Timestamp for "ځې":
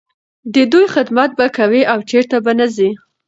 2.75-2.89